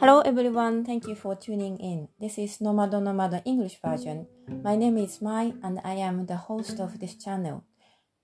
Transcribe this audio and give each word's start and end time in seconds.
Hello 0.00 0.22
everyone, 0.22 0.82
thank 0.82 1.06
you 1.06 1.14
for 1.14 1.36
tuning 1.36 1.76
in. 1.76 2.08
This 2.18 2.38
is 2.38 2.56
Nomado 2.56 3.02
Nomado 3.02 3.42
English 3.44 3.76
version. 3.84 4.26
My 4.64 4.74
name 4.74 4.96
is 4.96 5.20
Mai 5.20 5.52
and 5.62 5.78
I 5.84 5.96
am 5.96 6.24
the 6.24 6.36
host 6.36 6.80
of 6.80 6.98
this 6.98 7.16
channel. 7.16 7.64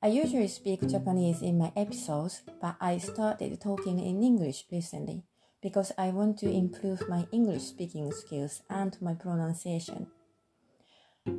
I 0.03 0.06
usually 0.06 0.49
speak 0.49 0.88
Japanese 0.88 1.42
in 1.42 1.58
my 1.58 1.72
episodes, 1.76 2.40
but 2.62 2.76
I 2.81 2.97
started 2.97 3.60
talking 3.60 4.01
in 4.01 4.22
English 4.22 4.65
recently 4.72 5.24
because 5.60 5.92
I 5.99 6.08
want 6.17 6.38
to 6.38 6.51
improve 6.51 7.10
my 7.10 7.26
English 7.31 7.65
speaking 7.65 8.11
skills 8.11 8.63
and 8.71 8.97
my 9.03 9.13
pronunciation. 9.13 10.06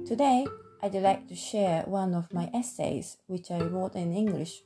Today, 0.06 0.46
I'd 0.84 0.94
like 0.94 1.28
to 1.30 1.36
share 1.36 1.82
one 1.88 2.14
of 2.14 2.32
my 2.32 2.52
essays 2.54 3.18
which 3.26 3.50
I 3.50 3.58
wrote 3.58 3.96
in 3.96 4.14
English. 4.14 4.62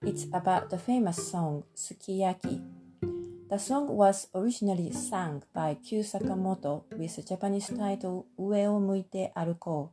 It's 0.00 0.24
about 0.32 0.70
the 0.70 0.78
famous 0.78 1.30
song 1.30 1.64
Sukiyaki 1.76 2.64
the 3.50 3.58
song 3.58 3.88
was 3.88 4.28
originally 4.32 4.92
sung 4.92 5.42
by 5.52 5.74
Kyu 5.74 6.04
Sakamoto 6.06 6.84
with 6.96 7.16
the 7.16 7.22
Japanese 7.22 7.66
title 7.66 8.28
Ue 8.38 8.64
o 8.64 8.78
Muite 8.78 9.32
Aruko, 9.34 9.90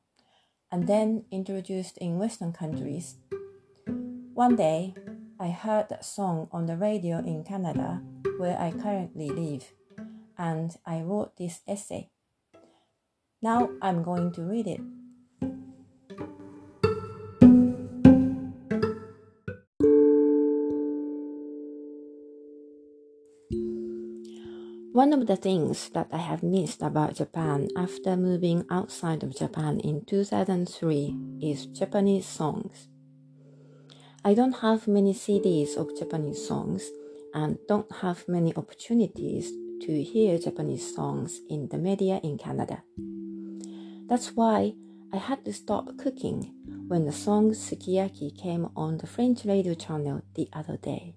and 0.72 0.88
then 0.88 1.26
introduced 1.32 1.98
in 1.98 2.20
Western 2.20 2.54
countries. 2.54 3.16
One 4.36 4.56
day, 4.56 4.94
I 5.40 5.50
heard 5.50 5.90
that 5.90 6.06
song 6.06 6.48
on 6.52 6.68
the 6.68 6.78
radio 6.78 7.18
in 7.18 7.44
Canada, 7.44 8.04
where 8.38 8.60
I 8.60 8.70
currently 8.70 9.32
live, 9.32 9.74
and 10.38 10.78
I 10.86 11.02
wrote 11.02 11.36
this 11.38 11.62
essay. 11.68 12.12
Now 13.42 13.72
I'm 13.82 14.04
going 14.04 14.34
to 14.34 14.44
read 14.44 14.68
it. 14.68 14.82
One 24.98 25.14
of 25.14 25.28
the 25.28 25.36
things 25.36 25.90
that 25.90 26.08
I 26.12 26.18
have 26.18 26.42
missed 26.42 26.82
about 26.82 27.14
Japan 27.14 27.68
after 27.78 28.18
moving 28.18 28.66
outside 28.72 29.22
of 29.22 29.38
Japan 29.38 29.80
in 29.82 30.04
2003 30.06 31.16
is 31.40 31.68
Japanese 31.68 32.26
songs. 32.26 32.88
I 34.26 34.34
don't 34.34 34.58
have 34.66 34.88
many 34.88 35.14
CDs 35.14 35.78
of 35.78 35.96
Japanese 36.00 36.48
songs 36.48 36.90
and 37.36 37.60
don't 37.68 37.92
have 38.02 38.28
many 38.28 38.56
opportunities 38.56 39.52
to 39.86 40.02
hear 40.02 40.40
Japanese 40.40 40.96
songs 40.96 41.42
in 41.48 41.68
the 41.68 41.78
media 41.78 42.20
in 42.24 42.40
Canada. 42.40 42.82
That's 44.10 44.30
why 44.30 44.74
I 45.14 45.18
had 45.18 45.46
to 45.46 45.54
stop 45.54 45.96
cooking 46.00 46.56
when 46.88 47.06
the 47.06 47.12
song 47.12 47.52
Sukiyaki 47.52 48.36
came 48.36 48.70
on 48.76 48.98
the 48.98 49.06
French 49.06 49.46
radio 49.46 49.76
channel 49.76 50.24
the 50.34 50.50
other 50.54 50.78
day. 50.78 51.14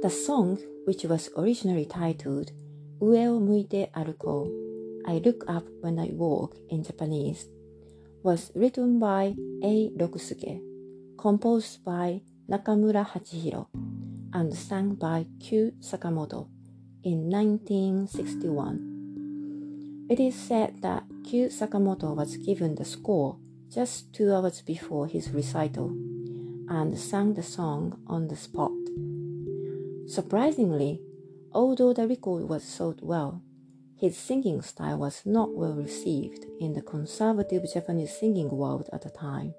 The 0.00 0.10
song, 0.10 0.58
which 0.84 1.02
was 1.02 1.28
originally 1.36 1.84
titled 1.84 2.52
Ue 3.00 3.26
o 3.26 3.40
muite 3.40 3.90
aruko, 3.90 4.48
I 5.04 5.18
look 5.18 5.42
up 5.48 5.64
when 5.80 5.98
I 5.98 6.10
walk 6.12 6.56
in 6.70 6.84
Japanese, 6.84 7.48
was 8.22 8.52
written 8.54 9.00
by 9.00 9.34
Ei 9.60 9.90
Rokusuke, 9.98 10.62
composed 11.18 11.84
by 11.84 12.22
Nakamura 12.48 13.04
Hachihiro, 13.04 13.66
and 14.32 14.54
sung 14.54 14.94
by 14.94 15.26
Kyu 15.40 15.72
Sakamoto 15.80 16.46
in 17.02 17.28
1961. 17.28 20.06
It 20.08 20.20
is 20.20 20.36
said 20.36 20.80
that 20.82 21.02
Kyu 21.24 21.48
Sakamoto 21.48 22.14
was 22.14 22.36
given 22.36 22.76
the 22.76 22.84
score 22.84 23.36
just 23.68 24.14
two 24.14 24.32
hours 24.32 24.62
before 24.62 25.08
his 25.08 25.30
recital 25.30 25.88
and 26.68 26.96
sang 26.96 27.34
the 27.34 27.42
song 27.42 27.98
on 28.06 28.28
the 28.28 28.36
spot. 28.36 28.77
Surprisingly, 30.08 31.02
although 31.52 31.92
the 31.92 32.08
record 32.08 32.48
was 32.48 32.64
sold 32.64 33.00
well, 33.02 33.42
his 33.94 34.16
singing 34.16 34.62
style 34.62 34.96
was 34.96 35.20
not 35.26 35.54
well 35.54 35.74
received 35.74 36.46
in 36.60 36.72
the 36.72 36.80
conservative 36.80 37.62
Japanese 37.74 38.16
singing 38.18 38.48
world 38.48 38.88
at 38.90 39.02
the 39.02 39.10
time. 39.10 39.52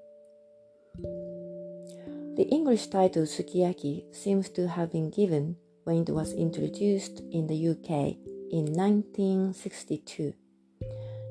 The 2.36 2.48
English 2.50 2.88
title 2.88 3.26
Sukiyaki 3.26 4.12
seems 4.12 4.48
to 4.50 4.66
have 4.66 4.90
been 4.90 5.10
given 5.10 5.54
when 5.84 6.02
it 6.02 6.10
was 6.10 6.32
introduced 6.32 7.20
in 7.30 7.46
the 7.46 7.68
UK 7.68 8.16
in 8.50 8.72
1962. 8.74 10.34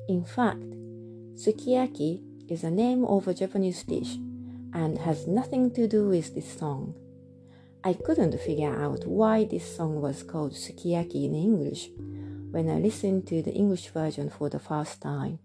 In 0.08 0.24
fact, 0.24 0.64
Sukiyaki 1.34 2.22
is 2.48 2.64
a 2.64 2.70
name 2.70 3.04
of 3.04 3.28
a 3.28 3.34
Japanese 3.34 3.82
dish 3.82 4.16
and 4.72 4.96
has 4.96 5.26
nothing 5.26 5.70
to 5.72 5.86
do 5.86 6.08
with 6.08 6.34
this 6.34 6.58
song. 6.58 6.94
I 7.82 7.94
couldn't 7.94 8.38
figure 8.38 8.74
out 8.74 9.06
why 9.06 9.44
this 9.44 9.76
song 9.76 10.02
was 10.02 10.22
called 10.22 10.52
Sukiyaki 10.52 11.24
in 11.24 11.34
English 11.34 11.88
when 12.50 12.68
I 12.68 12.78
listened 12.78 13.26
to 13.28 13.40
the 13.40 13.52
English 13.52 13.88
version 13.88 14.28
for 14.28 14.50
the 14.50 14.58
first 14.58 15.00
time. 15.00 15.38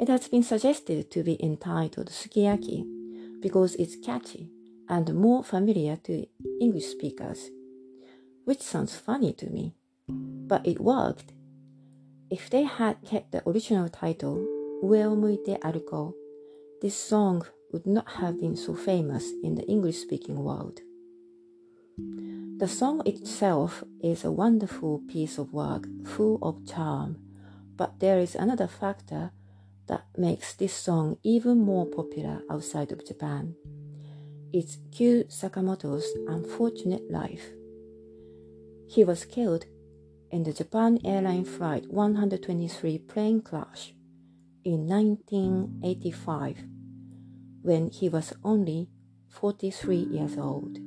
It 0.00 0.08
has 0.08 0.26
been 0.26 0.42
suggested 0.42 1.10
to 1.12 1.22
be 1.22 1.40
entitled 1.40 2.08
Sukiyaki 2.08 2.84
because 3.40 3.76
it's 3.76 3.94
catchy 3.94 4.50
and 4.88 5.14
more 5.14 5.44
familiar 5.44 5.96
to 6.04 6.26
English 6.60 6.86
speakers, 6.86 7.50
which 8.44 8.60
sounds 8.60 8.96
funny 8.96 9.32
to 9.34 9.48
me, 9.50 9.76
but 10.08 10.66
it 10.66 10.80
worked. 10.80 11.32
If 12.28 12.50
they 12.50 12.64
had 12.64 12.96
kept 13.04 13.30
the 13.30 13.48
original 13.48 13.88
title, 13.88 14.38
Ue 14.82 15.02
o 15.04 15.14
muite 15.14 15.60
aruko, 15.60 16.14
this 16.82 16.96
song 16.96 17.46
would 17.72 17.86
not 17.86 18.08
have 18.12 18.40
been 18.40 18.56
so 18.56 18.74
famous 18.74 19.32
in 19.42 19.54
the 19.54 19.66
English 19.66 19.98
speaking 19.98 20.42
world. 20.42 20.80
The 22.58 22.68
song 22.68 23.02
itself 23.06 23.84
is 24.02 24.24
a 24.24 24.32
wonderful 24.32 25.02
piece 25.08 25.38
of 25.38 25.52
work 25.52 25.86
full 26.04 26.38
of 26.42 26.66
charm, 26.66 27.18
but 27.76 28.00
there 28.00 28.18
is 28.18 28.34
another 28.34 28.66
factor 28.66 29.30
that 29.86 30.04
makes 30.16 30.54
this 30.54 30.72
song 30.72 31.18
even 31.22 31.58
more 31.58 31.86
popular 31.86 32.42
outside 32.50 32.92
of 32.92 33.06
Japan. 33.06 33.54
It's 34.52 34.78
Kyu 34.90 35.24
Sakamoto's 35.24 36.08
unfortunate 36.26 37.10
life. 37.10 37.52
He 38.88 39.04
was 39.04 39.24
killed 39.24 39.66
in 40.30 40.42
the 40.42 40.52
Japan 40.52 40.98
Airline 41.04 41.44
Flight 41.44 41.86
123 41.92 42.98
plane 42.98 43.40
crash 43.40 43.94
in 44.64 44.86
1985 44.86 46.77
when 47.68 47.90
he 47.90 48.08
was 48.08 48.32
only 48.42 48.88
43 49.28 49.96
years 49.96 50.38
old. 50.38 50.78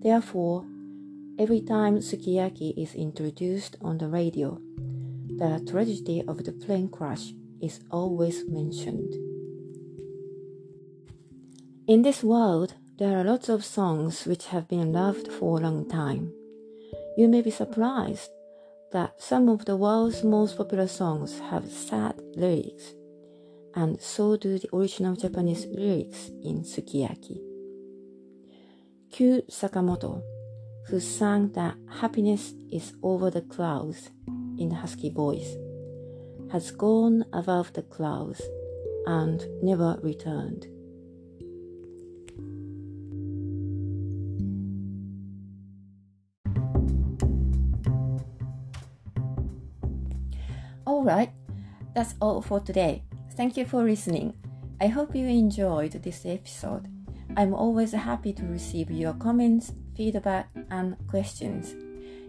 Therefore, 0.00 0.64
every 1.40 1.60
time 1.60 1.98
sukiyaki 1.98 2.72
is 2.78 2.94
introduced 2.94 3.74
on 3.82 3.98
the 3.98 4.06
radio, 4.06 4.60
the 5.26 5.60
tragedy 5.68 6.22
of 6.28 6.44
the 6.44 6.52
plane 6.52 6.88
crash 6.88 7.32
is 7.60 7.80
always 7.90 8.46
mentioned. 8.48 9.12
In 11.88 12.02
this 12.02 12.22
world, 12.22 12.74
there 12.98 13.18
are 13.18 13.24
lots 13.24 13.48
of 13.48 13.64
songs 13.64 14.26
which 14.26 14.46
have 14.46 14.68
been 14.68 14.92
loved 14.92 15.32
for 15.32 15.58
a 15.58 15.62
long 15.62 15.88
time. 15.88 16.32
You 17.16 17.26
may 17.26 17.42
be 17.42 17.50
surprised 17.50 18.30
that 18.92 19.20
some 19.20 19.48
of 19.48 19.64
the 19.64 19.76
world's 19.76 20.22
most 20.22 20.56
popular 20.56 20.86
songs 20.86 21.40
have 21.50 21.72
sad 21.72 22.14
lyrics 22.36 22.94
and 23.74 24.00
so 24.00 24.36
do 24.36 24.58
the 24.58 24.68
original 24.74 25.14
Japanese 25.14 25.66
lyrics 25.66 26.28
in 26.42 26.62
Sukiyaki. 26.62 27.40
Kyu 29.10 29.42
Sakamoto, 29.50 30.22
who 30.88 31.00
sang 31.00 31.52
that 31.52 31.76
happiness 32.00 32.54
is 32.72 32.94
over 33.02 33.30
the 33.30 33.42
clouds 33.42 34.10
in 34.58 34.70
husky 34.70 35.10
voice, 35.10 35.56
has 36.52 36.70
gone 36.70 37.24
above 37.32 37.72
the 37.72 37.82
clouds 37.82 38.42
and 39.06 39.46
never 39.62 39.98
returned. 40.02 40.66
Alright, 50.86 51.30
that's 51.94 52.14
all 52.20 52.42
for 52.42 52.60
today. 52.60 53.04
Thank 53.36 53.56
you 53.56 53.64
for 53.64 53.84
listening. 53.84 54.34
I 54.80 54.88
hope 54.88 55.14
you 55.14 55.24
enjoyed 55.26 55.92
this 55.92 56.26
episode. 56.26 56.88
I'm 57.36 57.54
always 57.54 57.92
happy 57.92 58.32
to 58.32 58.42
receive 58.44 58.90
your 58.90 59.12
comments, 59.14 59.72
feedback, 59.96 60.48
and 60.70 60.96
questions. 61.08 61.76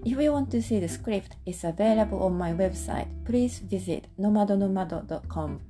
If 0.05 0.19
you 0.19 0.31
want 0.31 0.51
to 0.51 0.61
see 0.61 0.79
the 0.79 0.87
script, 0.87 1.37
it's 1.45 1.63
available 1.63 2.21
on 2.23 2.37
my 2.37 2.53
website. 2.53 3.07
Please 3.25 3.57
visit 3.59 4.07
nomadonomado.com. 4.19 5.61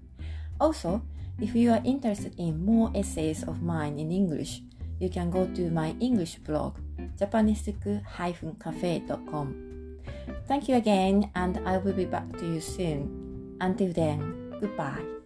Also, 0.60 1.01
if 1.39 1.56
you 1.56 1.72
are 1.72 1.81
interested 1.84 2.36
in 2.38 2.63
more 2.63 2.92
essays 2.95 3.44
of 3.44 3.62
mine 3.62 4.00
in 4.00 4.12
English, 4.12 4.62
you 5.00 5.10
can 5.10 5.30
go 5.31 5.48
to 5.48 5.72
my 5.72 5.95
English 6.00 6.36
blog, 6.38 6.77
japanesque-cafe.com. 7.18 9.56
Thank 10.48 10.69
you 10.69 10.75
again, 10.75 11.31
and 11.36 11.60
I 11.66 11.77
will 11.77 11.94
be 11.94 12.06
back 12.06 12.31
to 12.38 12.45
you 12.45 12.62
soon. 12.62 13.57
Until 13.60 13.92
then, 13.94 14.54
goodbye 14.60 15.21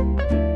you 0.00 0.49